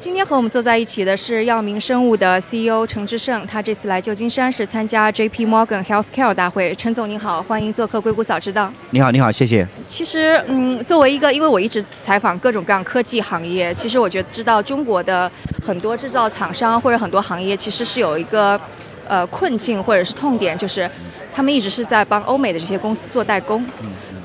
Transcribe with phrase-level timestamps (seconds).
[0.00, 5.44] 今天和我们坐在一起的是药明生物的 CEO 陈志胜，他这次来旧金山是参加 J.P.
[5.44, 6.72] Morgan Healthcare 大会。
[6.76, 8.72] 陈总您好，欢迎做客硅谷早知道。
[8.90, 9.66] 你好，你好，谢谢。
[9.88, 15.30] 其实，嗯，作为一个，因为我一直采访各种各样科技行业，其实我觉得知道中国的
[15.66, 18.60] 很多制造厂商或者很多行业其实是有一个
[19.08, 20.88] 呃困境或者是痛点，就是
[21.34, 23.66] 他们一直是在帮欧美的这些公司做代工。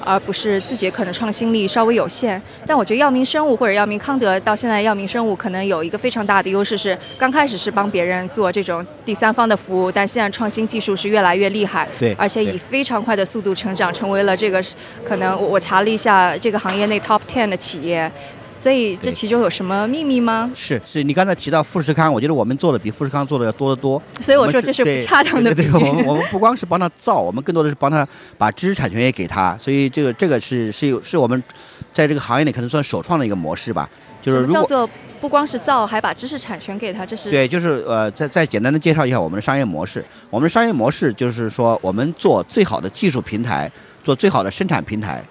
[0.06, 14.64] 而不是自己可能创新力稍微有限，但我觉得药明生物或者药明康德到现在药明生物可能有一个非常大的优势是，刚开始是帮别人做这种第三方的服务，但现在创新技术是越来越厉害，对，而且以非常快的速度成长，成为了这个
[15.04, 18.12] 可能我查了一下这个行业内 top ten 的企业。
[18.56, 20.50] 所以这其中有什么秘密吗？
[20.54, 24.02] 是是，你刚才提到富士康，我觉得我们做的比富士康做的要多得多。
[24.22, 25.54] 所以我说这是不恰当的。
[25.54, 28.08] 对对，我们我们不光是帮他造，我们更多的是帮他
[28.38, 29.58] 把知识产权也给他。
[29.58, 31.42] 所以这个这个是是有是我们
[31.92, 33.90] 在这个行业里可能算首创的一个模式吧。
[34.22, 40.04] 就是如果叫做不光是造，还把知识产权给他，这是对，就是呃，再再简单的介绍一下我们的商业模式。
[40.30, 43.70] 我们的商业模式就是说，我们做最好的技术平台，
[44.04, 45.22] 做最好的生产平台。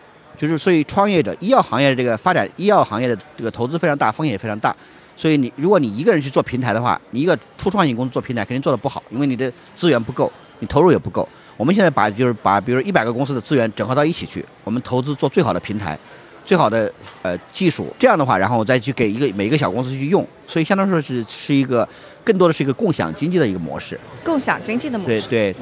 [0.43, 4.75] 就是，所以创业者，医药行业的这个发展，医药行业的这个投资非常大，风险也非常大。
[5.17, 11.29] 所以你，如果你一个人去做平台的话，你一个初创型公司做平台肯定做得不好，因为你的资源不够，你投入也不够。
[11.57, 15.97] 我们现在把就是把，比如一百个公司的资源整合到一起去，我们投资做最好的平台。
[16.45, 21.89] 最好的呃技术，这样的话，然后我再去给一个每一个小公司去用，所以相当说是是一个
[22.25, 23.98] 更多的是一个共享经济的一个模式。
[24.25, 25.20] 共享经济的模式。
[25.28, 25.56] 对对。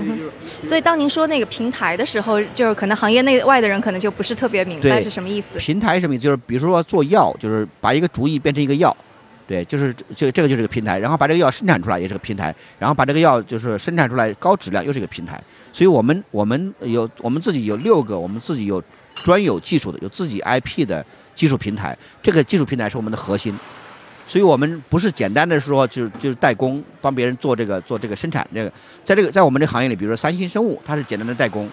[0.62, 5.58] 所以当您说那个平台的时候，就是可能行业内外的人可能就不是特别明白是什么意思。
[5.58, 6.24] 平台什么意思？
[6.24, 8.94] 就是比如说做药，就是把一个主意变成一个药，
[9.46, 15.40] 对，就是这这个就是个平台，然后把这个药生产出来也是个平台，然后把这个药就是生产出来高质量又是一个平台。
[15.72, 18.82] 所以我们我们有我们自己有六个，我们自己有。
[19.22, 23.52] 专有技术的，有自己 IP 的技术平台，这个技术平台是我们的核心，
[24.30, 31.68] 所以我们不是简单的说就就是代工，帮别人做这个做这个生产这个，在这个在我们这行业里，比如说三星生物，它是简单的代工，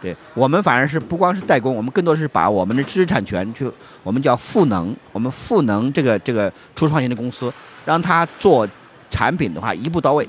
[0.00, 3.68] 对我们反而是不光是代工，我们更多是把我们的知识产权去，
[4.04, 7.52] 我们叫赋能，我们赋能这个这个初创型的公司，
[7.84, 8.64] 让它做
[9.10, 10.28] 产品的话一步到位，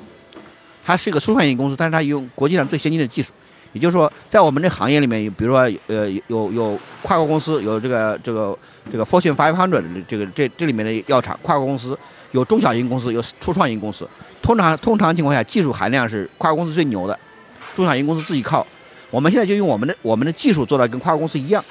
[0.84, 3.32] 它是一个初创型公司，但是它用国际上最先进的技术。
[3.74, 8.58] 也就是说，在我们这行业里面，比如说，呃，有有跨国公司，有这个这个
[8.92, 11.98] 这个 Fortune Five Hundred 这个这这里面的药厂，跨国公司
[12.32, 14.08] 有中小型公司，有初创型公司。
[14.42, 17.18] 通常通常情况下，技术含量是跨国公司最牛的，
[17.76, 18.66] 中小型公司自己靠。
[19.10, 21.64] 我们现在就用我们的我们的技术做到跟跨国公司一样，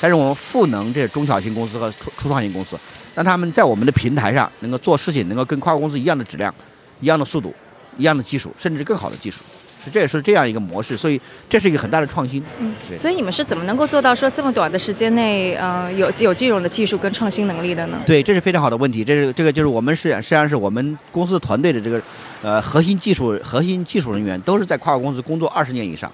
[0.00, 2.78] 但是我们赋能这中小型公司和初初创型公司，
[3.14, 6.54] 让他们在我们的平台上能够做事情，能够跟跨国公司一样的质量、
[7.00, 7.54] 一样的速度、
[7.96, 9.42] 一样的技术，甚至更好的技术。
[9.90, 12.42] 这也是这样一个模式，所以这是一个很大的创新。
[12.58, 17.98] 嗯，所以你们是怎么能够做到说这么短的时间内，嗯，有有这种的技术跟创新能力的呢？
[18.06, 19.04] 对，这是非常好的问题。
[19.04, 22.00] 这是这个就是我们是实际上是我们公司团队的这个
[22.42, 26.10] 呃核心技术核心技术人员都是在跨国公司工作二十年以上。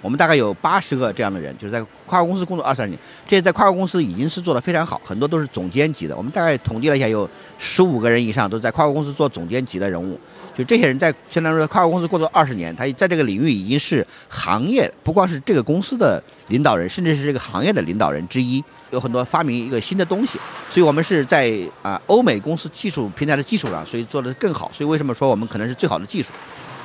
[0.00, 2.96] 我们大概有八十个这样的人，就是在跨国公司工作二十年，
[3.26, 6.16] 这些在跨国公司已经是做得非常好，很多都是总监级的。
[6.16, 10.16] 我们大概统计了一下，有十五个人以上都在跨国公司做总监级的人物。
[10.58, 18.62] 就这些人在相当于说跨国公司工作二十年，他在这个领域已经是行业不光是这个公司的领导人，甚至是这个行业的领导人之一。
[18.90, 24.68] 有很多发明一个新的东西，所以我们是在啊欧美公司技术平台的基础上，所以做的更好。
[24.74, 26.32] 所以为什么说我们可能是最好的技术？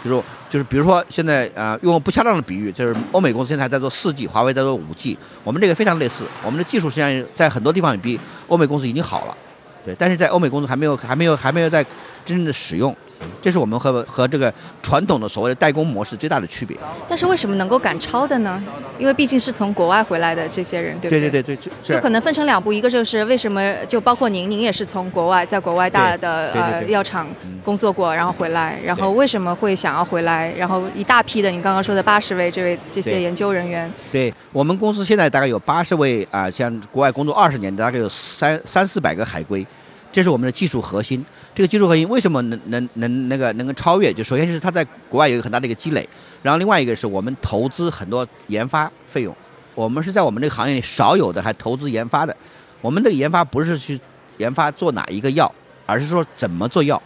[0.03, 6.25] 就是就是比如说现在啊用不恰当的比喻，就是欧美公司现在在做四 G，华为在做五 G，我们这个非常类似。
[6.45, 8.19] 我们的技术实际上在很多地方比
[8.49, 9.37] 欧美公司已经好了，
[9.85, 11.81] 对，但是在欧美公司还没有还没有还没有在
[12.25, 12.93] 真正的使用。
[13.41, 16.77] 这是我们和和这个传统的所谓的代工模式最大的区别。
[17.07, 18.61] 但是为什么能够赶超的呢？
[18.97, 21.21] 因为毕竟是从国外回来的这些人，对不对？
[21.21, 27.27] 对对对对，就可能分成两步，一个就是为什么就包括您，您也是从国外在国外大的呃药厂
[27.63, 30.53] 工作过，然后回来，然后为什么会想要回来？
[30.53, 33.91] 然后一大批的，你刚刚说的八十位这位这些研究人员。
[34.11, 39.65] 对我们公司现在大概有八十位啊，像国外工作二十年，大概有三三四百个海归。
[40.13, 41.25] 这是我们的技术核心。
[41.55, 44.13] 这个技术核心为什么能能能那个能够超越？
[44.13, 46.07] 就首先是它在国外有一个很大的一个积累，
[46.43, 49.35] 然后另外一个是我们投资很多研发费用。
[49.73, 52.37] 我们是在我们这个行业里少有的还投资研发的。
[52.79, 53.99] 我们的研发不是去
[54.37, 55.51] 研发做哪一个药，
[55.87, 57.01] 而是说怎么做药，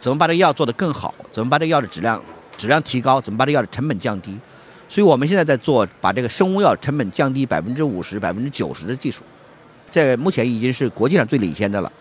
[0.00, 2.20] 怎么把这个药做得更好，怎么把这个药的质量
[2.56, 4.36] 质量提高，怎么把这个药的成本降低。
[4.88, 9.22] 所以我们现在在做把这个生物药成本降低百分之五十、百分之九十的技术，
[9.90, 11.92] 在目前已经是国际上最领先的了。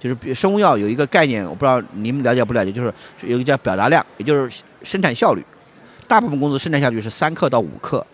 [0.00, 5.44] 就是生物药有一个概念，我不知道你们了解不了解，就是有一个叫表达量，也就是生产效率。
[6.08, 8.04] 大部分公司生产效率是三克到五克，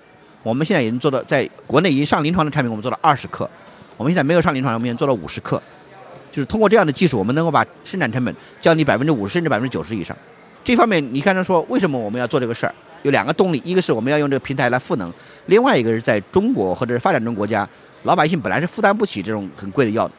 [0.43, 3.49] 我们现在已经做到，在国内已经上临床的产品，我们做到二十克。
[3.97, 5.62] 我们现在没有上临床，我们已经做到五十克。
[6.31, 10.15] 就是通过这样的技术，我们能够把生产成本降低百分之五十甚至百分之九十以上。
[10.62, 12.75] 这方面你看他说为什么我们要做这个事儿？
[13.05, 15.11] 有两个动力，一个是我们要用这个平台来赋能，
[15.47, 17.67] 另外一个是在中国或者是发展中国家，
[18.03, 20.15] 老百姓本来是负担不起这种很贵的药的，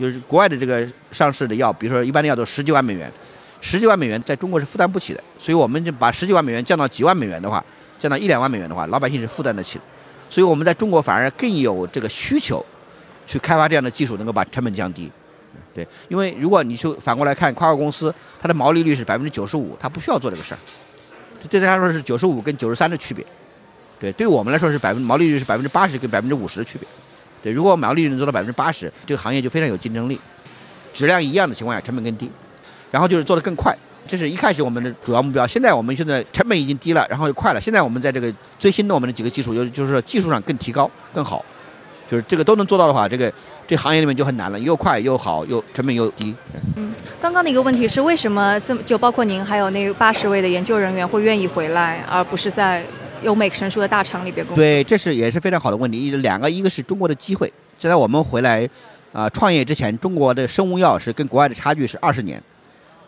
[0.00, 3.12] 就是国外的这个上市的药，比如说一般的药都十几万美元，
[3.60, 7.62] 十几万美元在中国是负担不起的，所以我们就把十几万美元降到几万美元的话，
[7.98, 9.84] 降到一两万美元的话，老百姓是负担得起的，
[10.30, 12.64] 所以我们在中国反而更有这个需求，
[13.26, 15.12] 去开发这样的技术，能够把成本降低。
[15.74, 20.58] 对，因为如果你就反过来看，跨国公司它的毛利率是百分之九十五，它不需要做这个事儿。
[21.48, 23.24] 对他来说是九十五跟九十三的区别，
[23.98, 26.86] 对，对我们来说是百分毛利率是百分之八十跟百分之五十的区别，
[27.42, 30.20] 对，如果毛利率能做到百分之八十，这个行业就非常有竞争力，
[30.92, 32.30] 质量一样的情况下成本更低，
[32.90, 33.74] 然后就是做得更快，
[34.06, 35.46] 这是一开始我们的主要目标。
[35.46, 41.44] 现在我们现在成本已经低了，然后又快了，现在我们在这个最新的我们的几个技术，就就是技术上更提高更好，
[42.08, 43.32] 就是这个都能做到的话，这个
[43.66, 46.34] 这行业里面就很难了，又快又好又成本又低。
[46.76, 46.92] 嗯，
[47.22, 52.84] 刚刚的一个问题是为什么这么就包括您还有那八十位的研究人员会愿意回来，而不是在
[53.22, 54.62] 有美成熟的大厂里边工作？
[54.62, 56.10] 对，这是也是非常好的问题。
[56.16, 58.68] 两个，一个是中国的机会，就在我们回来
[59.12, 62.42] 啊创业之前，中国的生物药是跟国外的差距是二十年。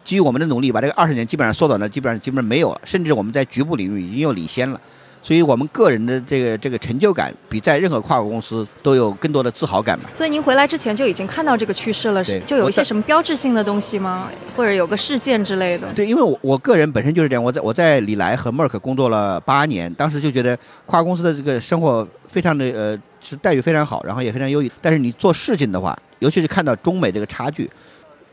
[0.05, 4.81] 基于我们的努力，把这个二十年基本上缩短了，基本上基本上没有了，甚至我们在局部领域已经又领先了。
[5.23, 10.09] 所以我们个人的这个这个成就感，比在任何跨国公司都有更多的自豪感嘛。
[10.13, 14.29] 所以您回来之前就已经看到这个趋势了，就有一些什么标志性的东西吗？
[14.57, 15.87] 或者有个事件之类的？
[15.95, 24.69] 对，因为我我个人本身就是这样，我在我在李来和默克工作了八年，当时就觉得跨国公司的这个生活非常的呃是待遇非常好，然后也非常优异。
[24.81, 27.71] 但是你做事情的话，尤其是看到中美这个差距，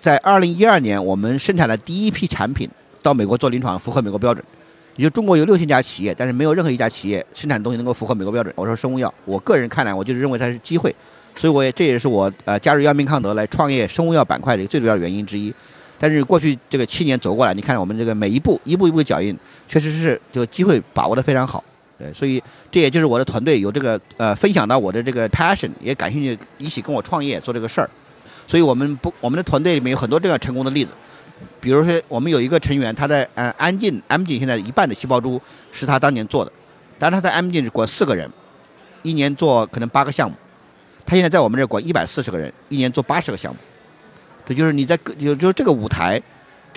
[0.02, 2.68] 在二零一二年我们生产了第一批产品
[3.04, 4.44] 到美国做临床，符合美国标准。
[5.00, 8.54] 也就中国有六千家企业，但是没有任何一家企业生产东西能够符合美国标准。
[8.58, 10.94] 我说生物药，我个人看来，我就是认为它是机会，
[11.38, 15.54] 所以我也这也是我呃加入药明康德来创业生物药板块的最主要原因之一。
[15.98, 19.34] 但是过去这个七年走过来，你看我们这个每一步一步一步的脚印，
[19.70, 21.64] 确实是这个机会把握的非常好。
[21.98, 27.90] 对，所以这也就是我的团队有这个呃分享到我的这个 passion，也感兴趣一起跟我创业做这个事儿。
[28.46, 30.92] 所以我们不我们的团队里面有很多这样成功的例子。
[31.60, 35.42] 比如说，我们有一个成员，他在呃安进安进现在一半的细胞株
[35.72, 36.52] 是他当年做的，
[36.98, 38.30] 但是他在安进是管四个人，
[39.04, 40.36] 一年做可能八个项目，
[41.06, 43.60] 他现在在我们这管一百四十个人，一年做八十个项目，
[44.46, 46.22] 这就是你在就就是这个舞台。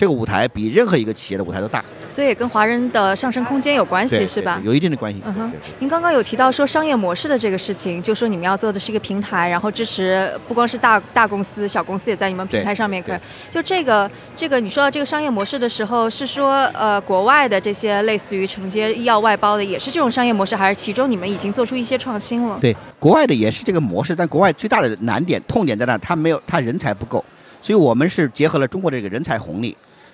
[0.03, 4.61] 这个舞台比任何一个企业的舞台都大，所以也跟华人的上升空间有关系，是吧？
[4.61, 5.21] 有一定的关系。
[5.23, 13.17] 嗯哼，您刚刚有提到说商业模式的这个事情，就说你们要做的是一个平台，然后支持不光是大大公司，小公司也在你们平台上面可以。
[13.49, 22.57] 就这个这个，你说到这个商业模式的时候，是说呃国外的这些类似于承接医药外包的，也是这种商业模式，还是其中你们已经做出一些创新了？
[22.59, 27.23] 对，国外的也是这个模式，但国外最大的难点、痛点在那，他没有他人才不够。
[27.61, 29.73] 所以我们是结合了中国这个人才红利，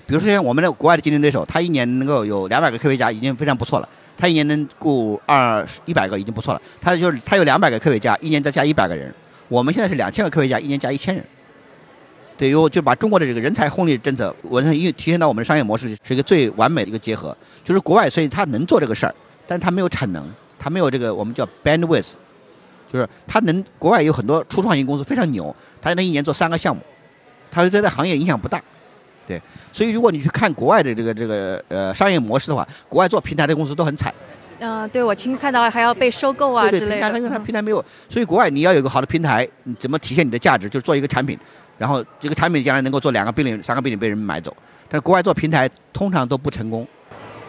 [0.10, 9.14] 比如说像我们的国外的竞争对手，他一年能够有两百个科学家已经非常不错了，他一年能雇二一百个已经不错了，他就是他有两百个科学家，一年再加一百个人，
[9.48, 11.24] 我们现在是两千个科学家，一年加一千人，
[12.36, 19.14] 对，于我就把中国的这个人才红利政策，我认为体现到我们的商业模式是一个最完美的一个结合，就是国外所以他能做这个事儿，
[19.46, 20.28] 但是他没有产能，
[20.58, 22.14] 他没有这个我们叫 bandwidth，
[22.92, 26.82] 就是他能国外有很多初创型公司非常牛，他能一年做三个项目。
[27.52, 28.62] 它对在行业影响不大，
[29.30, 29.40] 对，
[29.72, 34.12] 所以如果你去看国外的这个这个呃商业模式的话，国外做平台的公司都很惨。
[34.58, 36.88] 嗯，对我亲看到还要被收购啊之类的。
[36.94, 40.68] 平台它因为它平台没有，所以国外你要有个好的平台，你怎么体现你的价值？
[40.68, 41.38] 就是做一个产品，
[41.78, 44.52] 然后这个产品将来能够做两个病例、三个病例被人买走。
[44.90, 46.88] 但是国外做平台通常都不成功。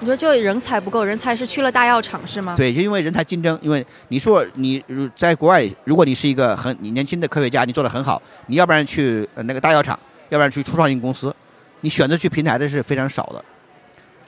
[0.01, 2.55] 你说就人才不够，人才是去了大药厂是吗？
[2.57, 3.59] 对，就因为人才竞争。
[3.61, 4.83] 因为你说你
[5.17, 9.99] 在国外，如果你是一个很你年轻的科学家，你做的很好，你要不然去那个大药厂，
[10.31, 11.35] 要不然去初创型公司，
[11.81, 13.45] 你选择去平台的是非常少的。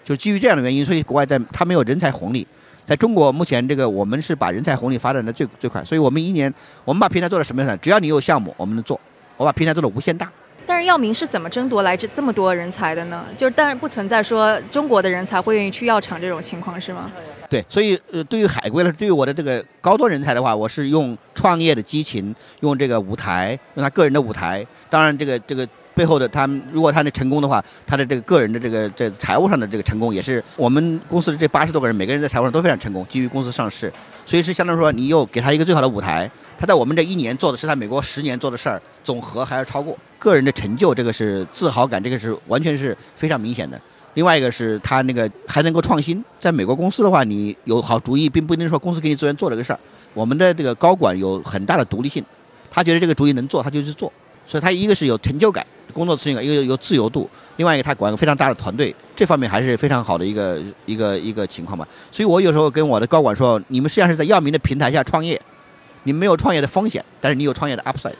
[0.04, 2.46] 就基于这样的原因，所以国外在它没有人才红利。
[2.84, 6.52] 在中国目前这个我们是把人才红利发展的最最快，所以我们一年
[6.84, 7.78] 我们把平台做到什么样子？
[7.80, 9.00] 只要你有项目，我们能做。
[9.36, 10.30] 我把平台做的无限大。
[10.66, 13.24] 但是药明是怎么争夺来这这么多人才的呢？
[13.36, 17.10] 就是当然不存在说中国的人才会愿意去药厂这种情况是吗？
[17.48, 24.66] 对，所以呃，对于海归了，对于我的这个高端人才的话，我是用创业的激情，用这个舞台，用他个人的舞台。
[24.88, 33.92] 当然，这个这个背后的他，如果他能成功的话，他的这个个人的这个在财务上的这个成功，也是我们公司的这八十多个人，每个人在财务上都非常成功，基于公司上市，
[34.24, 36.30] 所以是相当于说，你又给他一个最好的舞台。
[36.58, 43.80] 他在我们这一年做的是他美国十年做的事儿，总和还要超过个人的成就，这个是自豪感，这个是完全是非常明显的。
[44.14, 49.80] 另外一个是他那个还能够创新，在美国公司的话，你有好主意，并不一定说公司给你资源做这个事儿。
[50.14, 52.22] 我们的这个高管有很大的独立性，
[52.70, 54.12] 他觉得这个主意能做，他就去做。
[54.52, 61.88] 所以它一个是有成就感，工作成就感，一个有自由度，另外一个他管个非常大的团队，这方面还是非常好的一个一个一个情况吧。
[62.10, 65.40] 所以我有时候跟我的高管说，你们实际上是在药明的平台下创业，
[66.02, 68.12] 你没有创业的风险，但是你有创业的 upside。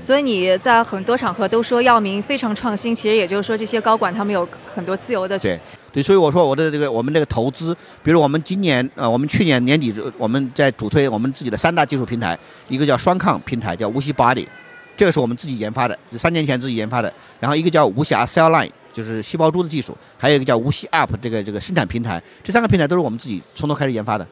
[0.00, 5.38] 所以你在很多场合都说药明非常创新，其实也就是说这些高管他们有很多自由的。
[5.38, 5.60] 对
[5.92, 12.36] 对，所以我说我的这个我们这个投资，比如我们今年呃，我们去年年底我们在主推我们自己的三大技术平台，
[12.68, 14.46] 一个叫双抗平台，叫无锡 Body，
[15.00, 17.10] 这个是我们自己研发的，三年前自己研发的。
[17.40, 24.26] 然后一个叫无暇 Cell Line，就是细胞株的技术，还有一个叫无锡 App 这个这个生产平台，这三个平台都是我们自己从头开始研发的。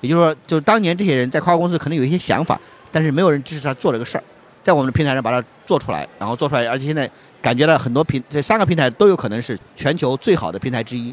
[0.00, 2.56] 也就是说，就是当年这些人在跨国公司可能有一些想法，
[2.92, 4.22] 但是没有人支持他做这个事儿。
[4.62, 7.10] 在我们的平台上把它做出来，然后做出来，而且现在
[7.40, 11.12] 感觉到很多平这三个平台都有可能是全球最好的平台之一，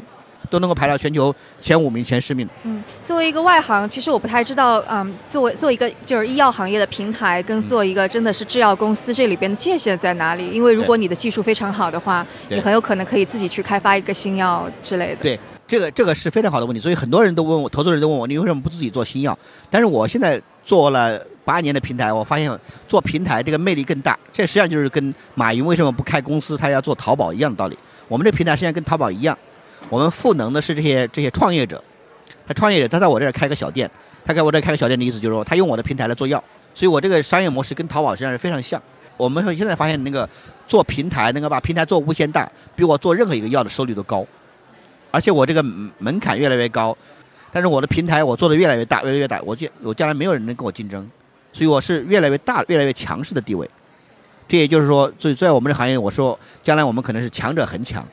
[0.50, 2.46] 都能够排到全球前五名、前十名。
[2.64, 10.50] 嗯，作为一个外行，其实我不太知道，嗯，作为做一个就是医药行业的平台，跟做一个真的是制药公司这里边的界限在哪里？
[10.50, 15.22] 因为如果你的技术非常好的话，你很有可能可以自己去开发一个新药之类的。
[15.22, 19.38] 对，这个这个是非常好的问题，所以很多人都问我，投资人都问我，你为什么不自己做新药？
[19.70, 21.18] 但是我现在做了。
[21.42, 22.48] 八年的平台，我发现
[22.86, 24.16] 做平台这个魅力更大。
[24.32, 27.76] 这实际上就是跟马云为什么不开公司，他要做淘宝一样的道理。
[28.06, 29.36] 我们这平台实际上跟淘宝一样，
[29.88, 31.82] 我们赋能的是这些这些创业者。
[32.46, 33.88] 他创业者，他在我这儿开个小店，
[34.24, 36.42] 他在我这儿开个小店的意思就是说，他用我的平台来做药。
[36.74, 38.80] 所以我这个商业模式跟淘宝实际上是非常像。
[39.16, 40.28] 我们现在发现那个
[40.66, 44.26] 做平台能够把平台做无限大，比我做任何一个药的收率都高。
[45.10, 46.96] 而且我这个门槛越来越高，
[47.52, 51.08] 但是我的平台我做的越来越大，越来越大，我将我将来没有人能跟我竞争。
[51.52, 53.68] 所以我是越来越大、越来越强势的地位，
[54.46, 58.06] 这也就是说，所以在我们这行业，我说将来我们可能是强者恒强，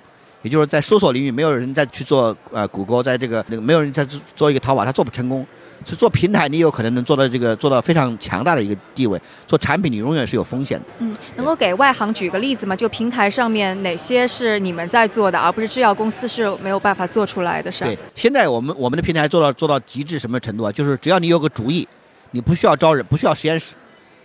[0.47, 5.45] 也就是在搜索领域，没有人再去做呃谷歌，在这个那个没有人再做做一个淘宝，它做不成功。
[5.85, 9.21] 是做平台，你有可能能做到这个做到非常强大的一个地位。
[9.45, 10.85] 做产品，你永远是有风险的。
[10.99, 12.75] 嗯，能够给外行举个例子吗？
[12.75, 17.69] 就平台上面哪些是你们在做的，而不是制药公司是没有办法做出来的？
[17.69, 20.71] 事对，现在我们我们的平台做到做到极致什么程度啊？
[20.71, 21.85] 就是只要你有个主意。
[22.31, 23.73] 你不需要招人，不需要实验室，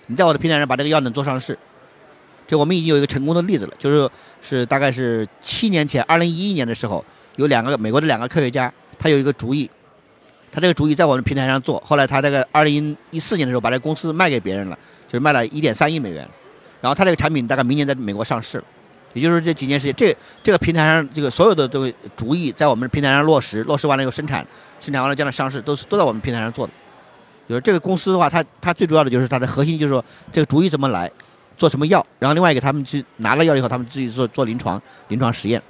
[0.06, 1.56] 你在我的平台上把这个药能做上市。
[2.52, 4.06] 这我们已经有一个成功的例子了，就是
[4.42, 7.02] 是大概是七年前，二零一一年的时候，
[7.36, 9.70] 有两个美国的两个科学家，他有一个主意，
[10.52, 14.78] 他这个主意在我们平台上做，后来他这个二零一四年的时候把这个公司卖给别人了，
[15.08, 16.28] 就是卖了一点三亿美元，
[16.82, 18.62] 然后他这个产品大概明年在美国上市，
[19.14, 24.46] 也就是这几年时间，这这个平台上这个所有的这个主意在我们平台上落实，落实完了以后生产，
[24.78, 26.72] 生产完了将来上市，都是都在我们平台上做的。
[27.48, 31.10] 就是这个公司的话，它它最主要的就是它的核心就是说这个主意怎么来，
[31.56, 35.60] 做什么药，然后另外一个他们去拿了药以后，他们自己做做临床临床实验。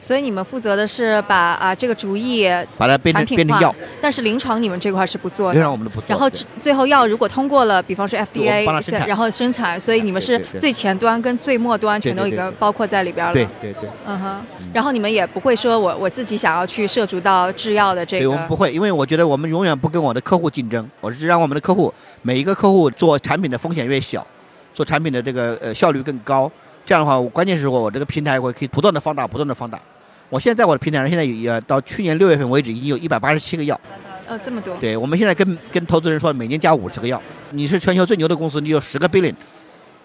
[0.00, 5.54] 所以你们负责的是把啊这个主意把它变成变成药，但是临床你们这块是不做的。
[5.54, 6.08] 临床我们都不做。
[6.08, 8.66] 然后最后药如果通过了，比方说 FDA，
[9.06, 13.32] 然后生产，所以你们是最前端跟最末端全都已经包括在里边了。
[13.32, 13.88] 对对对。
[14.04, 14.44] 嗯哼。
[14.74, 18.24] 然后你们也不会说我我自己想要去涉足到制药的这个。
[18.24, 24.26] 对，我们不会，因为我觉得我们永远不跟我的客户竞争，我是让我们的客户每一个客户做产品的风险越小，
[24.74, 26.50] 做产品的这个呃效率更高。
[26.84, 29.80] 这样的话，我关键时候我这个平台我可以不断的放大，不断的放大。
[30.28, 33.80] 我现在在我的平台上，现在也到去年六月份为止，已经有一百八十七个药。
[34.26, 34.76] 呃，这么多。
[34.76, 37.22] 对，我们现在跟跟投资人说，每年加五十个药。
[37.50, 39.34] 你是全球最牛的公司，你有十个 billion，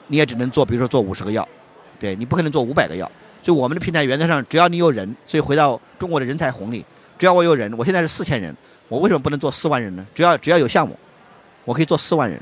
[0.07, 1.47] 你也只能做，比如说做五十个药，
[1.99, 3.09] 对你不可能做五百个药。
[3.41, 6.85] 所以我们的平台原则上，只要你有人，所以回到中国的人才红利，
[7.17, 8.55] 只要我有人，我现在是四千人，
[8.87, 10.05] 我为什么不能做四万人呢？
[10.13, 10.95] 只要只要有项目，
[11.65, 12.39] 我可以做四万人。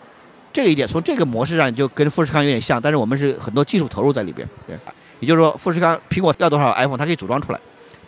[0.53, 4.47] 这个一点从这个模式上就跟富士康有点像，但是我们是很多技术投入在里边。
[4.65, 4.75] 对，
[5.19, 7.59] 也就是说，富士康苹果要多少 iPhone，它可以组装出来。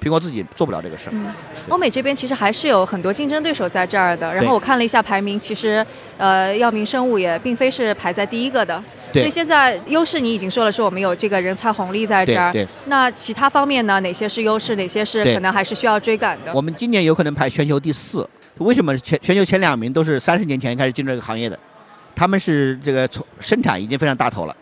[0.02, 1.14] 苹果自己做不了这个事儿。
[1.14, 1.28] 嗯，
[1.68, 4.34] 欧美这边其实还是有很多竞争对手在这儿的。
[4.34, 5.86] 然后我看了一下排名，其实
[6.18, 8.82] 呃，药明生物也并非是排在第一个的。
[9.12, 9.24] 对。
[9.24, 12.54] 所以现在优势你已经说了，是我们有这个人才红利在这儿。
[12.54, 12.66] 对。
[12.86, 14.00] 那其他方面呢？
[14.00, 14.78] 哪些是优势？
[14.78, 16.54] 哪些是可能还是需要追赶的？
[16.54, 18.26] 我们今年有可能排全球第四。
[18.60, 21.60] 为什么全全球前两名都是三十年前开始进入这个行业的？
[22.20, 24.54] 他们是这个从生产已经非常大头了。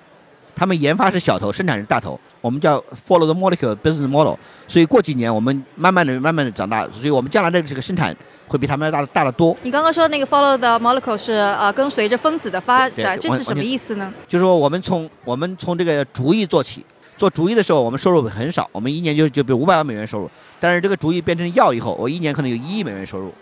[0.55, 4.35] 他们研发是小头，生产是大头，我们叫 follow the molecule business model。
[4.67, 8.15] 所以过几年我们慢慢的、慢慢的长大，所以我们将来的这个生产
[8.47, 9.57] 会比他们要大大得多。
[9.63, 14.13] 你刚刚说那个 follow the molecule 是呃跟随着分子的发展，这是什么意思呢？
[14.27, 16.85] 就是说我们从我们从这个主意做起，
[17.17, 23.33] 做主意的时候我们收入很少，我们一年就就比如五百万美元收入，但是这个主意变成药以后，我一年可能有一亿美元收入。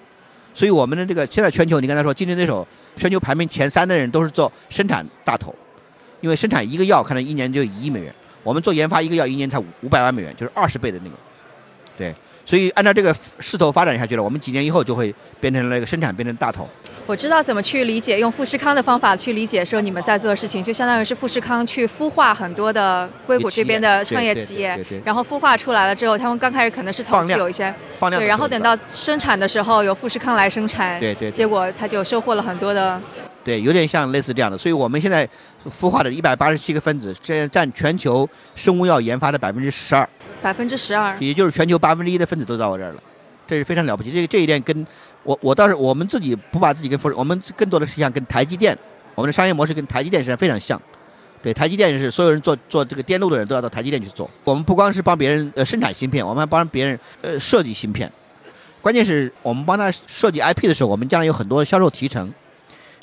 [0.53, 2.65] 所以我们的这个现在全球，你刚才说竞争对手，
[2.95, 5.53] 全球排名前三的人都是做生产大头。
[6.21, 8.11] 因为生产一个药可能一年就一亿美元，
[8.41, 11.15] 我们做研发一个药一年才五百万美元，就是二十倍的那个，
[11.95, 16.69] 对，所以按照这个势头发展下去了，我们几年以后就会变成了一个生产变成大头。
[17.07, 32.99] 我知道怎么去理解，用富士康的方法去理解，说你们在做的事情，就相当于是富士康去孵化很多的硅谷这边的创业企业，然后孵化出来了之后，他们刚开始可能是投资有一些放量，对，然后等到生产的时候由富士康来生产，对对，结果他就收获了很多的，
[33.43, 34.57] 对，有点像类似这样的。
[34.57, 35.29] 所以我们现在
[35.69, 40.09] 孵化的一百八十七个分子，这占全球生物药研发的百分之十二，
[40.41, 43.01] 百分之十二，也就是全球八分之一的分子都到我这儿了。
[43.47, 44.85] 这是非常了不起，这这一点跟
[45.23, 48.77] 我我倒是我们自己不把自己跟富士，我们更多的是像跟台积电，
[49.13, 50.81] 我们的商业模式跟台积电实际上非常像。
[51.43, 54.27] 对，台积电是所有人做做这个电路的人都要到台积电去做。
[54.43, 58.11] 我们不光是帮别人呃生产芯片，我们还帮别人呃设计芯片。
[58.81, 62.33] 关键是我们帮他设计 IP 的时候，我们将来有很多销售提成，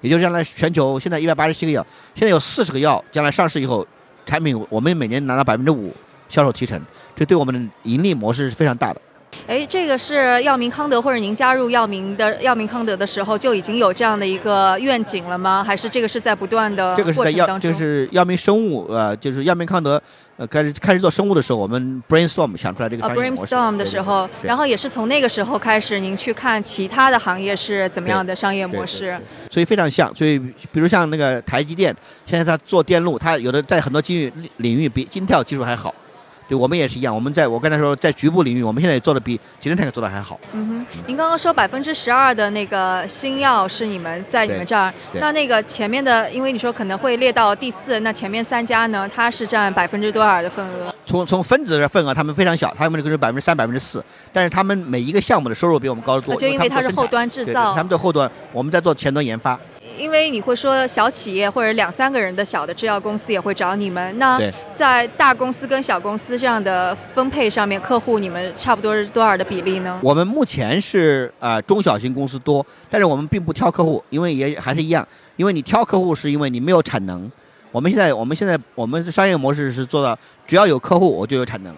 [0.01, 1.87] 也就是将来全球现在一百八十七个药，
[2.17, 3.87] 现在有四十个药将来上市以后，
[4.27, 5.95] 产品我们每年拿到百分之五
[6.29, 6.81] 销售提成，
[7.15, 9.01] 这对我们的盈利模式是非常大的。
[9.47, 15.65] 哎，这个是药明康德，或者您加入药明的药明康德的时候就已经有这样的一个愿景了吗？
[15.65, 20.01] 还是这个是在不断的这个是在药，就是药明生物，呃，就是药明康德，
[20.37, 23.55] 呃，开始开始做生物的时候，我们 brainstorm 想出来这个商业模式。
[23.55, 29.19] brainstorm 的时候，然后也是从那个时候开始，您去看其他的行业是怎么样的商业模式。
[29.51, 30.39] 所以非常像，所以
[30.71, 31.95] 比如像那个台积电，
[32.27, 35.93] 现在它做电路，它有的在很多领域领域比金跳技术还好。
[36.49, 40.39] 对我们也是一样，我们在我刚才说在局部领域，我们现在也做的比吉林泰克做的还好。
[40.53, 50.95] 嗯哼，您刚刚说百分之十二的那个新药是你们在你们这儿，那那个前面的，因为你说可能会列到第四，那前面三家呢，它是占百分之多少的份额？
[51.07, 56.35] 从从分子的份额，他们非常小，他们可是百分之三、百分之四，但是他们每一个项目的收入比我们高得多。
[56.37, 59.59] 就因为它是后端制造，他们做后端，我们在做前端研发。
[59.99, 64.41] 因为你会说小企业或者两三个人的小的制药公司也会找你们，那
[64.75, 69.99] 在大公司跟小公司这样的分配上面，客户你们差不多是多少的比例呢？
[70.03, 75.07] 我们目前是呃中小型公司多，但是我们并不挑客户，因为也还是一样，
[75.37, 77.31] 因为你挑客户是因为你没有产能。
[77.71, 81.75] 我们现在我们现在我们的商业模式是做到只要有客户我就有产能。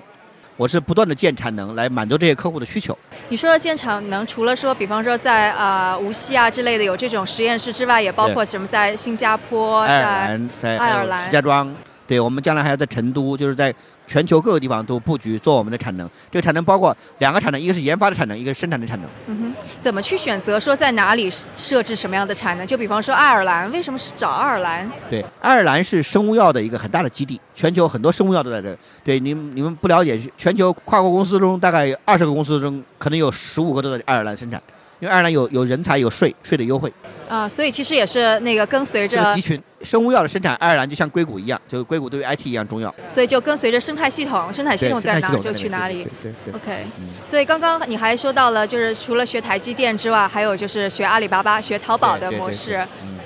[0.56, 2.96] 我是不断的建产能来满足这些客户的需求。
[3.28, 11.74] 你说的建产能，除了说，比方说在啊无锡啊之类的有这种实验室之外，也包括什么在新加坡、在爱尔兰、石家庄。
[12.06, 13.74] 对我们将来还要在成都，就是在。
[14.06, 19.10] 全球各个地方都布局做我们的产能，这个产能包括两个产能，一个是研发的产能，一个是生产的产能。
[19.26, 22.66] 嗯哼，怎么去选择说在哪里设置什么样的产能？
[22.66, 24.90] 就比方说爱尔兰，为什么是找爱尔兰？
[25.08, 28.78] 对，爱尔兰是生物药的一个很大的基地，全球很多生物药都在这儿。
[29.02, 34.62] 对，你你们不了解，全球跨国公司中大概二十个公司中，可能有十五个都在爱尔兰生产，
[35.00, 36.92] 因为爱尔兰有有人才，有税税的优惠。
[37.28, 42.94] 啊，所以其实也是那个跟随着集群生物药的生产，爱尔兰就像硅谷一样，就硅谷对于 IT 一样重要。
[43.06, 46.06] 所以就跟随着生态系统，生态系统在哪就去哪里。
[46.22, 46.54] 对对。
[46.54, 46.86] OK。
[47.24, 52.76] 所以刚刚你还说到了，就是除了学台积电之外，还有就是学阿里巴巴、学淘宝的模式。
[53.02, 53.18] 嗯。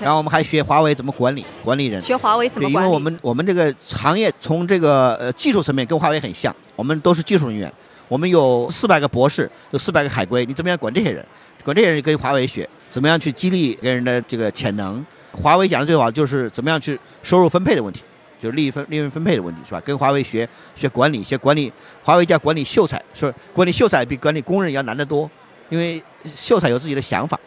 [0.00, 2.02] 然后我们还学华为怎么管理，管理人。
[2.02, 2.86] 学华为怎么管理？
[2.86, 7.72] 因为我们我们这个行业从这个呃技术层面跟华为很像，我们都是技术人员，
[8.08, 11.24] 我们有四百个博士，有四百个海归，你怎么样管这些人？
[11.64, 12.68] 管这些人跟华为学。
[12.88, 15.02] 怎么样去激励别人的这个潜能？
[15.32, 18.02] 华为讲的最好就是怎么样去收入分配的问题，
[18.38, 19.80] 就是利益分利润分配的问题，是吧？
[19.80, 20.46] 跟华为学
[20.76, 21.72] 学管理，学管理。
[22.02, 25.30] 华为叫管理秀才，说管理秀才比管理工人要难得多，
[25.70, 27.40] 因为秀才有自己的想法，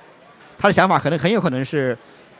[0.57, 1.95] 他的想法可能很有可能是。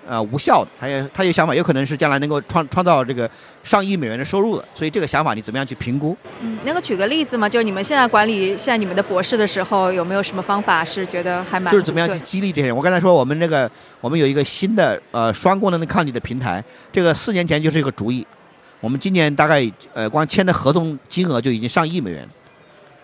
[0.07, 3.29] 呃，无效的，他也他有想法，有可能是将来能够创创造这个
[3.63, 6.15] 上亿美元的收入的，所以这个想法你怎么样去评估？
[6.41, 7.49] 嗯，能够举个例子吗？
[7.49, 11.71] 就是你们现在管理现在你们的博士的时候，有没有什么方法是觉得还蛮？
[11.71, 12.75] 就是怎么样去激励这些人？
[12.75, 13.69] 我刚才说我们这个
[14.01, 18.25] 我们有一个新的呃双功能的抗体的平台，这个四年前就是一个主意，
[18.79, 22.27] 我们今年大概呃光签的合同金额就已经上亿美元。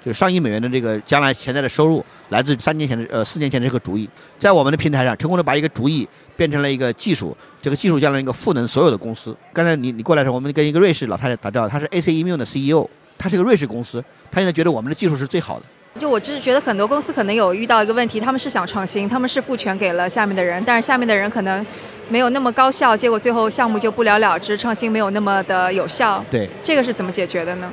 [0.04, 4.10] 就上亿美元的这个将来潜在的收入，来自三年前的呃四年前的这个主意，
[4.40, 9.36] 在我们的平台上成功的把一个主意变成了一个技术，这个技术将来一个赋能所有的公司。
[9.54, 12.88] 刚才你你过来的时候，我们跟一个瑞士老太太打交道，她是 AC Immune 的 CEO，
[13.18, 15.66] 她是个瑞士公司，她现在觉得我们的技术是最好的。
[16.00, 21.66] 就我只是觉得很多公司可能有遇到一个问题，他们是想创新，他们是赋权给了下面的人，但是下面的人可能
[22.08, 26.24] 没有那么高效，结果最后项目就不了了之，创新没有那么的有效。
[26.32, 27.70] 对，这个是怎么解决的呢？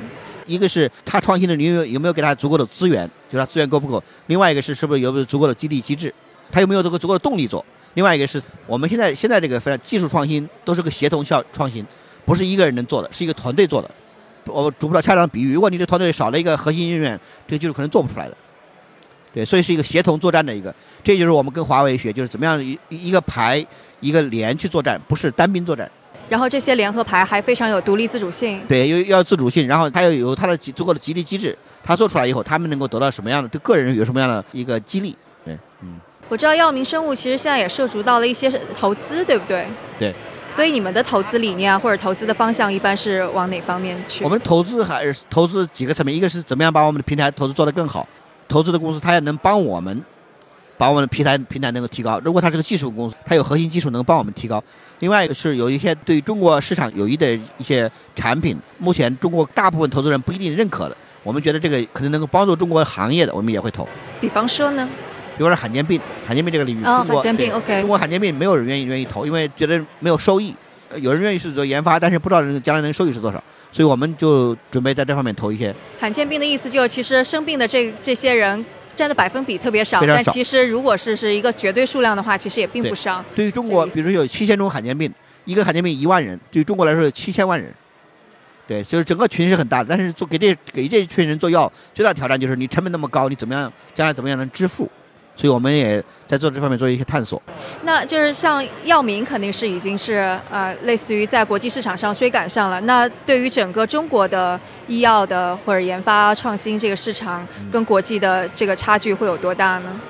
[0.49, 6.13] 一个是他创新的领域有没有给他足够的资源，就是他资源够不够；另外一个是是不是有没有足够的激励机制，
[6.51, 11.85] 他有没有这个足够的动力做；另外一个是我们现在现在这个非常技术创新都是个协同效创新，
[12.25, 13.89] 不是一个人能做的，是一个团队做的。
[14.45, 18.35] 我主不到恰当比喻，如果你这团队少了一个核心人员，这个技术可能做不出来的。
[19.31, 23.63] 对，所以是一个协同作战的一个，这就是我们跟华为学，就是怎么样一一个排
[23.99, 25.89] 一个连去作战，不是单兵作战。
[26.29, 28.61] 然后这些联合牌还非常有独立自主性。
[28.67, 31.57] 对，有要自主性，然后它要有它的足够的激励机制。
[31.83, 35.15] 它做出来以后，他们能够得到什么样的对个人有什么样的一个激励？
[35.43, 35.99] 对，嗯。
[36.27, 39.65] 我知道药明生物其实现在也涉足到了一些投资，对不对？
[39.97, 40.13] 对。
[40.47, 44.23] 所以你们的投资理念或者投资的方向一般是往哪方面去？
[44.23, 48.07] 我们投资还是投资几个层面，一个是怎么样把我们的平台投资做得更好，
[48.47, 50.03] 投资的公司它也能帮我们
[50.79, 52.17] 把我们的平台平台能够提高。
[52.23, 54.63] 如果它是个技术公司，它有核心技术能帮我们提高。
[54.99, 63.85] 另外是有一些对中国市场有益的一些产品，目前中国大部分投资人不一定认可的，我们觉得这个可能能够帮助中国行业的，我们也会投。
[64.21, 64.87] 比方说呢？
[65.37, 70.55] 比如说罕见病，罕见病这个领域，中国中国罕见病没有人愿意愿意投，因为觉得没有收益。
[70.95, 75.73] 有人愿意去做研发，但是不知道将来能收益是多少，所以我们就准备在这方面投一些。
[75.99, 78.65] 罕见病的意思就是，其实生病的这这些人
[78.99, 83.23] 占的百分比特别少，但其实如果是是一个绝对数量的话，其实也并不少。
[83.33, 85.09] 对于中国，比如说有七千种罕见病，
[85.45, 87.73] 一个罕见病一万人，对于中国来说有七千万人，
[88.67, 89.85] 对，就是整个群是很大的。
[89.87, 94.89] 但是做给这给这群人做药，最大挑战就是你成本那么高，你怎么样将来怎么样能支付？
[95.39, 97.41] 所以我们也在做这方面做一些探索。
[97.83, 102.81] 那就是像药明肯定是已经是呃类似于在国际市场上追赶上了。
[102.81, 110.01] 那对于整个中国的医药的或者研发创新这个市场，跟国际的这个差距会有多大呢？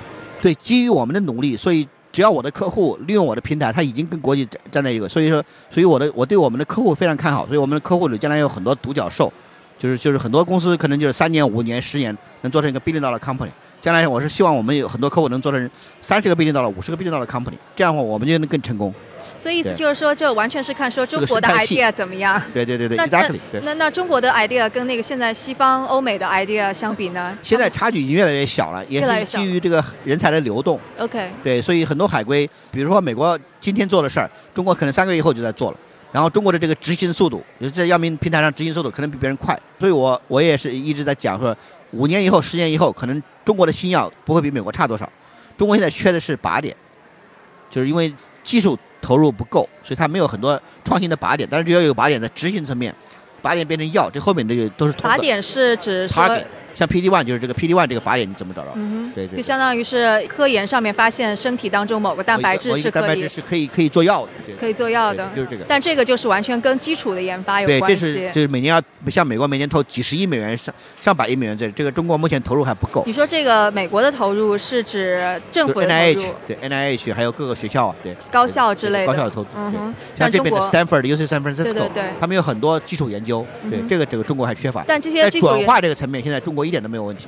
[0.42, 5.08] 对，基于我们的努力，所以只要我的客户利用我的平台，他已经跟国际站在一个。
[5.08, 5.40] 所以说，
[5.70, 7.46] 所以我的我对我们的客户非常看好。
[7.46, 9.32] 所以我们的客户里将来有很多独角兽，
[9.78, 13.50] 就是就是很多公司可能就是三年、五年、十年能做成一个 billion dollar company。
[13.80, 18.92] 将来我是希望我们有很多客户能做成三十个 billion 到了五十个 billion 到了 company，这样的话我们就能更成功。
[19.36, 22.40] 所以意思就是说，这完全是看说中国的 idea 怎么样。
[22.52, 23.38] 对对对对，exactly。
[23.62, 27.34] 那那中国的 idea 跟那个现在西方欧美的 idea 相比呢？
[27.40, 30.78] 现在差距已经越来越小了，也是基于这个人才的流动。
[30.98, 31.30] OK。
[31.42, 35.76] 对，所以很多海归，比如说美国今天做的事儿，中国可能三个月以后就在做了。
[36.12, 39.58] 然后中国的这个执行速度，就是在药明平台上执行速度可能比别人快。
[39.78, 41.56] 所以我我也是一直在讲说。
[41.92, 45.10] 五年以后、十年以后，可能中国的新药不会比美国差多少。
[45.56, 46.74] 中国现在缺的是靶点，
[47.68, 51.48] 就是因为技术投入不够，所以它没有很多创新的靶点。
[51.50, 52.94] 但是只要有靶点在执行层面，
[53.42, 54.92] 靶点变成药，这后面这个都是。
[54.94, 56.38] 靶点是指说。
[56.74, 58.72] 像 PD one 就是这个 PD one 这个靶点你怎么找到？
[58.76, 65.64] 嗯对对，就相当于是科研上面发现身体当中某个蛋白质是可以，蛋白质是可以可以做药的，可以做药的，就是这个。
[65.68, 68.00] 但这个就是完全跟基础的研发有关系。
[68.12, 73.02] 对，这是就是每年要像美国每年投几十亿美元上上百亿美元这这个中国目前投入还不够。
[73.06, 76.34] 你说这个美国的投入是指政府的投入？
[76.46, 79.50] 对 NIH 还有各个学校对高校之类的高校的投资。
[79.56, 83.44] 嗯哼，像这边的 Stanford、UC San Francisco，对对对，他们有很多基础研究。
[83.68, 84.84] 对这个整个中国还缺乏。
[84.86, 87.26] 但这些在转化这个层面，现在中国一点都没有问题。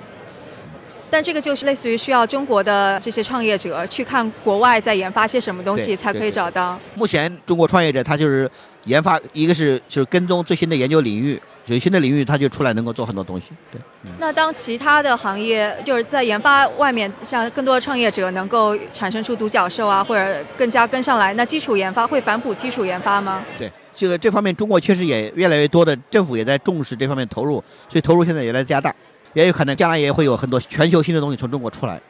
[1.11, 6.81] 但这个就是类似于需要中国的这些创业者去看国外在研发些什么东西，才可以找到。
[6.95, 8.51] 目前中国创业者他就是
[8.85, 13.53] 研发，一个是就是跟踪最新的研究领域，有新的领域他就出来能够做很多东西。
[13.71, 13.79] 对。
[14.19, 23.45] 那当其他的行业就是在研发外面，像更多的创业者能够产生出独角兽啊，或者更加跟上来，那基础研发会反哺基础研发吗？
[23.59, 28.95] 对，这个这方面中国确实也越来越多的政府也在重视这方面投入，所以投入现在也在加大。
[29.35, 32.01] 也有可能将来也会有很多全球性的东西从中国出来，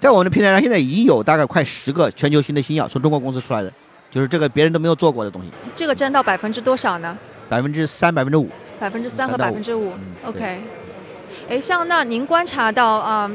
[0.00, 3.72] 在我们的平台上现在已经有大概快十个全球性的新药从中国公司出来的，
[4.10, 5.50] 就是这个别人都没有做过的东西。
[5.74, 7.16] 这个占到百分之多少呢？
[7.48, 8.48] 百分之三、百分之五。
[8.78, 9.92] 百分之三和百分之五。
[10.24, 10.60] OK。
[11.48, 13.30] 哎，像那您观察到啊，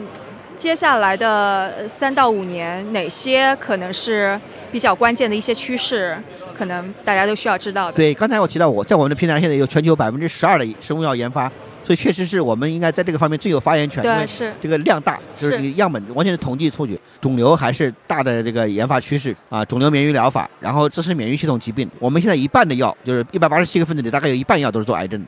[0.55, 4.39] 接下来的三到五年哪些可能是
[4.71, 6.17] 比较关键的一些趋势？
[6.61, 7.93] 可能大家都需要知道的。
[7.93, 11.51] 对，刚才我提到我在我们的平台上现在有全球百分之十二的生物药研发。
[11.83, 16.97] 所以确实是我们应该在这个方面最有发言权，因为这个量大，就是你样本完全是统计数据。
[17.19, 21.89] 肿瘤还是大的这个研发趋势啊，肿瘤免疫疗法，然后这是免疫系统疾病。
[21.97, 25.19] 我们现在一半的药，就是一百八十七个分子里，大概有一半药都是做癌症，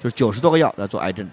[0.00, 1.28] 就是九十多个药来做癌症。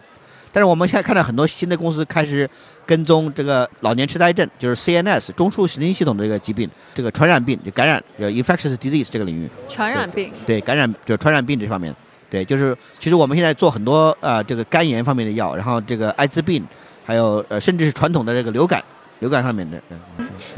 [0.51, 2.49] 但是我们现在看到很多新的公司开始
[2.85, 9.49] 跟踪这个老年痴呆症，就是 CNS 中枢神经系统的这个疾病，这个传染病就感染，叫 infectious disease 这个领域。
[9.69, 10.31] 传染病。
[10.45, 11.95] 对，感染就传染病这方面。
[12.29, 16.65] 对，就是其实我们现在做很多呃这个肝炎方面的药，然后这个艾滋病，
[17.05, 18.83] 还有呃甚至是传统的这个流感，
[19.19, 19.79] 流感方面的。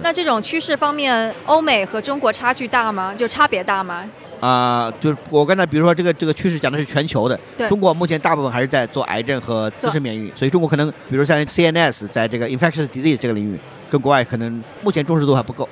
[0.01, 3.13] 那这种趋势方面，欧美和中国差距大吗？
[3.15, 4.09] 就差别大吗？
[4.41, 13.57] 啊，就是我刚才比如说这个这个趋势讲的是全球的，对，中国目前大部分还是在做癌症和自身免疫，所以中国可能比如像 CNS 在这个 infectious disease 这个领域，
[13.89, 15.67] 跟国外可能目前重视度还不够。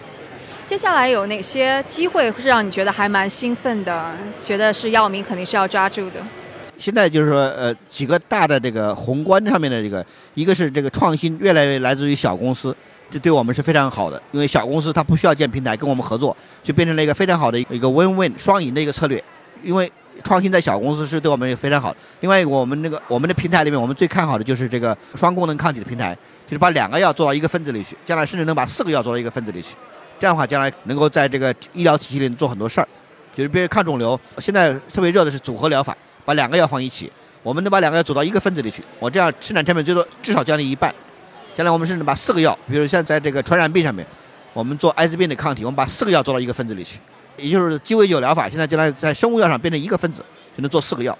[0.65, 4.13] 接下来有哪些机会是让你觉得还蛮兴奋的？
[4.41, 6.15] 觉得是药明肯定是要抓住的。
[6.77, 12.75] 现在就是说，呃，几个大的这个宏观上面的这个，一个是这个创新越来越来自于小公司，
[13.13, 19.23] 这对我们是非常好的，因为小公司它不需要建平台跟我们合作，就变成了一个非常好的一个 win-win 双赢的一个策略。
[19.61, 19.89] 因为
[20.23, 21.95] 创新在小公司是对我们也非常好。
[22.21, 29.75] 另外，我们那个我们的平台里面，我们最看好的就是这个双功能抗体的平台，就是把两个药做到一个分子里去，将来甚至能把四个药做到一个分子里去。
[30.17, 32.87] 这样的话，将来能够在这个医疗体系里做很多事儿。
[33.35, 35.95] 就是比如抗肿瘤，现在特别热的是组合疗法，
[36.25, 37.11] 把两个药放一起，
[37.43, 40.91] 我们能把两个药走到一个分子里去，我这样生产成本最多至少降低一半。
[41.55, 44.05] 将来我们甚至把四个药，比如像在这个传染病上面，
[44.53, 46.99] 我们做艾滋病的抗体，我们把四个药做到一个分子里去，
[47.37, 50.23] 也就是鸡尾酒疗法，现在将来在生物药上变成一个分子
[50.55, 51.17] 就能做四个药。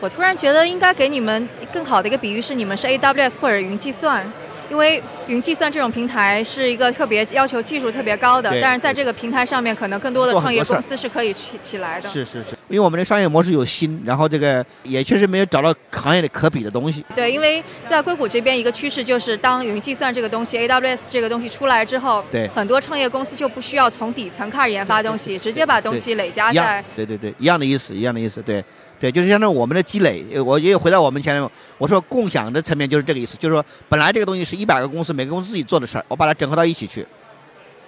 [0.00, 4.30] 我突然觉得应该给你们更好的一个比喻是，你们是 AWS 或者云计算。
[4.68, 12.08] 因为云计算这种平台是一个特别要求技术特别高的，但是在这个平台上面，可能更多的创业公司是可以起起来的。
[12.08, 17.04] 是是是，因为我们的商业模式有新，然后这个也确实没有找到行业的可比的东西。
[17.14, 26.84] 对，因为在硅谷这边一个趋势就是，当云计算这个东西 AWS 这个东西出来之后，对很多创业公司就不需要从底层开始研发东西，直接把东西累加在。
[26.94, 28.64] 对对对，一样的意思，一样的意思，对。
[28.98, 37.06] 对，就是相当于我们的积累，我也有回到我们前面，我说共享的层面就是这个意思，就是说本来这个东西是一百个公司，每个公司自己做的事儿，我把它整合到一起去，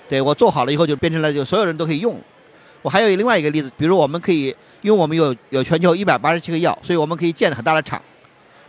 [0.06, 2.20] 对我做好了以后就变成了就所有人都可以用。
[2.82, 8.00] 我还有另外一个例子，比如我们可以，因为我们有有全球一百八十七个药，所以我们可以建很大的厂。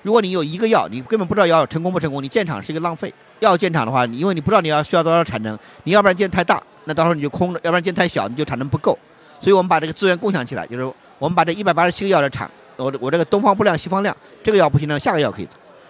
[0.02, 3.14] 如果你有一个药，你根本不知道药成功不成功，你建厂是一个浪费。
[3.40, 8.98] 药建厂的话，因为你不知道你要需要多少产能，你要不然建太大，那到时候你就空了；要不然建太小，你就产能不够。
[9.42, 10.94] 所以我们把这个资源共享起来，就是。
[11.20, 15.48] 我们把这一百八十七个药的厂，我我这个东方不亮西方亮，这个药不行，那下个药可以。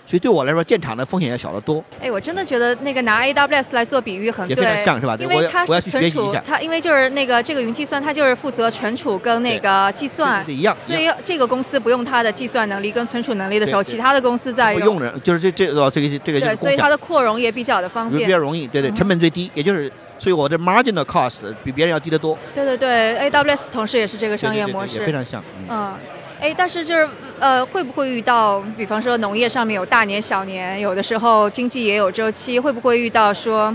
[0.10, 1.86] 所以对我来说，建厂的风险要小得多。
[2.02, 5.16] 哎，我真的觉得那个拿 AWS 来做比喻很对，也非常像是吧？
[5.20, 6.44] 因为它我要去学习一下。
[6.48, 10.76] 它因为就是那个这个云计算，它就是负责存储跟那个计算，对一样。
[10.80, 15.00] 所以这个公司不用它的计算能力跟存储能力的时候，其他的公司在用。
[15.00, 18.66] 人就是这这个，这个这个对，所以它的扩容也比较的方便，比较容易。
[18.66, 22.36] 对对，成本最低，也就是所以我的 marginal cost 比别人要低得多。
[22.56, 25.44] 对对对，AWS 同时也是这个商业模式，非常像。
[25.70, 25.94] 嗯。
[26.42, 27.06] 哎，但是就是
[27.40, 33.74] 呃，会不会遇到，比方说农业上面有大年小年，有的时候经济也有周期，会不会遇到说，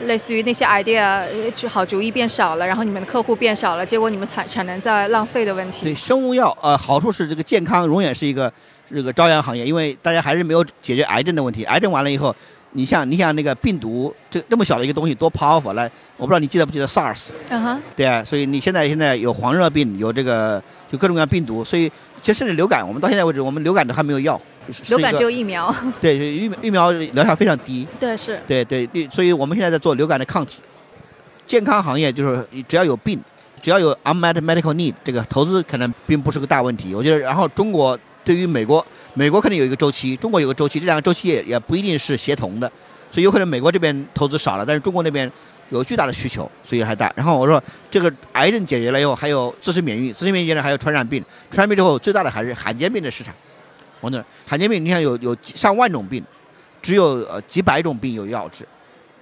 [0.00, 1.24] 类似于那些 idea
[1.68, 5.84] 好主意变少了，然后你们的客户变少了，结果你们产产能在浪费的问题？
[5.84, 8.52] 对，生物药呃，好处是这个健康永远是一个
[8.88, 12.34] 这个朝阳行业，因为大家还是没有解决癌症的问题，癌症完了以后。
[12.72, 17.30] 你像你像那个病毒，这这么小的一个东西多 powerful 来，我不知道你记得不记得 SARS？
[17.48, 17.82] 嗯哼。
[17.96, 21.90] 对啊，所以你现在现在有黄热病，有这个就各种各样病毒，所以
[22.22, 24.40] 其实甚至流感，我们到现在为止，我们流感都还没有药。
[24.88, 25.74] 流感只有疫苗。
[26.00, 27.88] 对，疫疫苗疗效非常低。
[27.98, 28.40] 对，是。
[28.46, 30.60] 对对对，所以我们现在在做流感的抗体。
[31.46, 33.20] 健康行业就是只要有病，
[33.60, 36.94] 只要有 unmet medical need，这个投资可能并不是个大问题。
[36.94, 37.98] 我觉得，然后中国。
[38.24, 42.70] 对于美国，美国肯定有一个周期，中国有个周期，这两个周期也也不一定是协同的，
[43.10, 45.30] 所以有可能美国这边投资少了，但是中国那边
[45.70, 47.12] 有巨大的需求，所以还大。
[47.16, 53.34] 然后我说这个癌症解决了以后，还有自身免疫，自身免疫呢还有传染病，传染病之后最大的还是罕见病的市场。
[54.00, 56.22] 我讲罕见病，你看有有上万种病，
[56.80, 58.66] 只有呃几百种病有药治，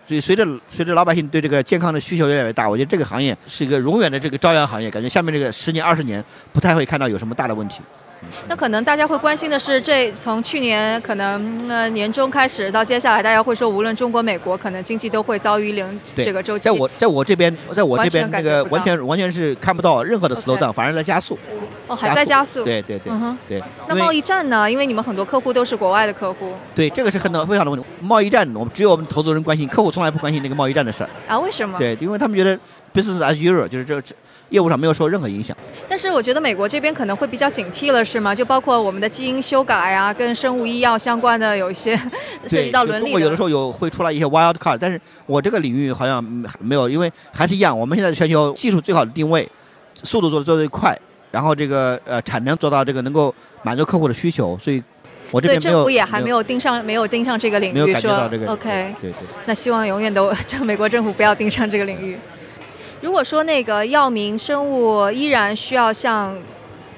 [0.06, 7.80] 所以随着随着老百姓对这个健康的需求越来越大，我觉得这个行业是一个永远的这个朝阳行业，感觉下面这个十年二十年不太会看到有什么大的问题。
[8.48, 16.64] 那可能大家会关心的是，这从去年可能呃年中开始到接下来，大家会说，无论中国、美国，可能经济都会遭遇零这个周期。
[16.64, 21.38] 在我在我这边，在我这边那个完全完全是看不到任何的 slow down，反而在加速。
[21.88, 22.62] 哦，还在加速。
[22.62, 23.62] 对对对，嗯哼，对。
[23.88, 24.70] 那贸易战呢？
[24.70, 26.52] 因为你们很多客户都是国外的客户。
[26.74, 27.86] 对，这个是很非常的问题。
[28.00, 31.10] 贸易战，我们只有我们投资人关心，客户从来不关心那个贸易战的事儿。
[31.26, 31.38] 啊？
[31.38, 31.78] 为什么？
[31.78, 32.56] 对，因为他们觉得
[32.94, 34.14] business as usual，就是这这。
[34.50, 35.54] 业务上没有受任何影响，
[35.90, 38.34] 但是我觉得美国这边可能会比较警惕了，是吗？
[38.34, 41.94] 就包括我们的基因修改啊，跟生物医药相关的有一些
[42.48, 43.04] 涉及到伦理。
[43.04, 46.24] 中国有的时候有会出来一些 wild card，但是我这个领域好像
[46.60, 49.46] 没有，因为还是一样，我们现在全球技术最好的定位，
[50.02, 50.98] 速度做的做的最快，
[51.30, 54.82] 然后这个呃产能做到这个能够满足客户的需求，所以
[55.30, 59.14] 我这边政府也还没有盯上，没有盯上这个领域，说 OK，对对。
[59.46, 62.18] 那希望永远都这美国政府不要盯上这个领域。
[63.00, 66.36] 如果说那个药明生物依然需要向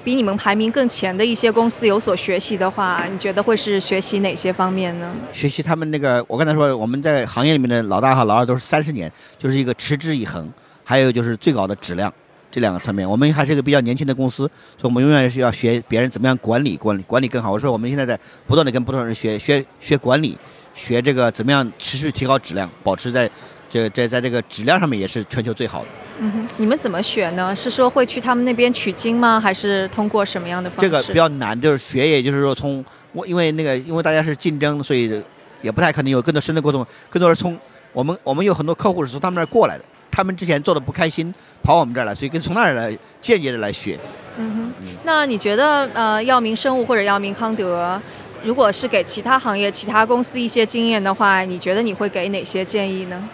[0.03, 5.13] 比你们排名更前的一些公司有所学习的话，你觉得会是学习哪些方面呢？
[5.31, 10.51] 学习他们那个，我刚才说我们在行业里面的老大和老二都是三十年，就是一个持之以恒，
[10.83, 12.11] 还有就是最高的质量
[12.51, 13.09] 这两个层面。
[13.09, 14.43] 我们还是一个比较年轻的公司，
[14.77, 17.51] 所以我们永远是要学别人怎么样管理管理管理更好。
[17.51, 20.37] 我说我们现在在不断的跟不同人学学学管理，
[20.75, 23.27] 学这个怎么样持续提高质量，保持在。
[23.73, 25.87] 这在在这个质量上面也是全球最好的。
[26.19, 27.55] 嗯哼，你们怎么选呢？
[27.55, 29.39] 是说会去他们那边取经吗？
[29.39, 30.81] 还是通过什么样的方式？
[30.81, 32.83] 这个比较难，就是学，也就是说从
[33.13, 35.23] 我因为那个因为大家是竞争，所以
[35.61, 36.85] 也不太可能有更多深的沟通。
[37.09, 37.57] 更多是从
[37.93, 43.97] 我们我们有很多客户是从他们那儿过来的，他们之前做的不开心，跑我们这儿来，所以跟从那儿来间接的来学。
[44.37, 47.99] 嗯哼，那你觉得呃，药明生物或者药明康德，
[48.43, 53.29] 如果是给其他行业、其他公司一些经验的话，你觉得你会给哪些建议呢？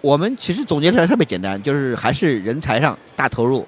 [0.00, 3.66] 我们其实总结起来特别简单，就是还是人才上大投入，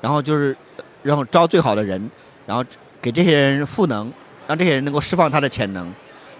[0.00, 0.56] 然后就是
[1.02, 2.10] 然后招最好的人，
[2.46, 2.64] 然后
[3.00, 4.12] 给这些人赋能，
[4.48, 5.86] 让这些人能够释放他的潜能，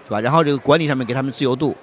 [0.05, 0.19] 是吧？
[0.19, 1.75] 然后这个管理上面给他们自由度。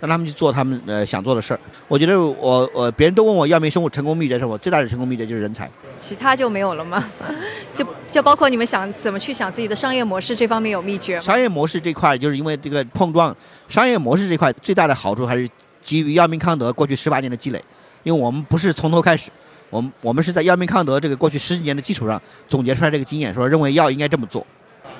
[0.00, 1.60] 让他们去做他们呃想做的事儿。
[1.88, 5.70] 我觉得我我别人都问我药明生物成功秘诀，是我最大的成功秘诀就是人才。
[5.96, 7.04] 其他就没有了吗？
[7.74, 11.20] 就就包括你们想怎么去想自己的商业模式这方面有秘诀吗？
[11.20, 13.34] 商业模式这块就是因为这个碰撞，
[13.68, 15.48] 商业模式这块最大的好处还是
[15.80, 17.62] 基于药明康德过去十八年的积累，
[18.02, 19.30] 因为我们不是从头开始，
[19.70, 24.46] 我们我们是在药明康德这个过去十几年的基础上总结出来这个经验，说认为药应该这么做。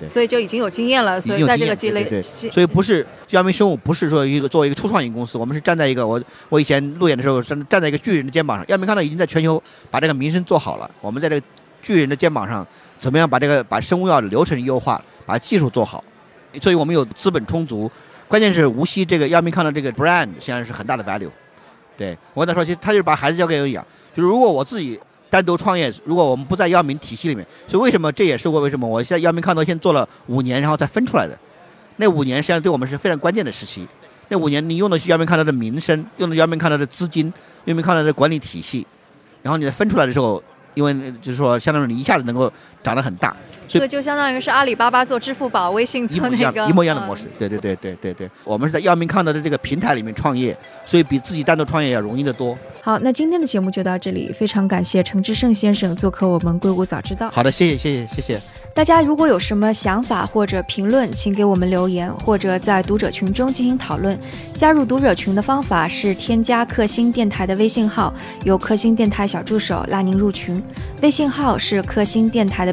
[0.08, 11.46] 所以就已经有经验了，所以在这个积累，所以不是药明生物不是说一个作为一个初创型公司，我们是站在一个我我以前路演的时候站站在一个巨人的肩膀上，药明康德已经在全球把这个名声做好了，我们在这个
[11.82, 12.66] 巨人的肩膀上，
[12.98, 16.02] 怎么样把这个把生物药的流程优化，把技术做好，
[16.60, 17.90] 所以我们有资本充足，
[18.28, 21.30] 关键是无锡这个药明康德这个 brand 现在是很大的 value，
[21.96, 24.98] 对我跟他说，其实他就是把孩子交给我养，就是如果我自己。
[25.34, 31.36] 单独创业，如果我们不在药明体系里面，所以为什么这也是我为什么我现在药明康德先做了五年，然后再分出来的。
[31.96, 33.84] 那五年实际上对我们是非常关键的时期。
[34.28, 37.32] 那五年你用的是药明康德的名声，用的药明康德的资金，
[37.64, 38.86] 药明康德的管理体系，
[39.42, 40.40] 然后你再分出来的时候。
[40.74, 40.92] 因为
[41.22, 42.52] 就是说，相当于你一下子能够
[42.84, 43.34] 长得很大，
[43.66, 47.26] 这个就相当于是阿里巴巴做支付宝、微信做那个一模一样的模式。
[47.38, 52.56] 对对对对对对，我们是在药明康德的这个平台里面创业，所以比自己单独创业要容易得多。
[52.82, 57.30] 好，那今天的节目就到这里，非常感谢陈志胜先生做客我们硅谷早知道。
[57.30, 58.40] 好的，谢谢谢谢谢谢。
[58.74, 64.18] 大家如果有什么想法或者评论，请给我们留言，或者在读者群中进行讨论。
[64.54, 68.12] 加入读者群的方法是添加克星电台的微信号，
[68.44, 70.62] 由克星电台小助手拉您入群。
[71.00, 72.72] 微信号是克星电台的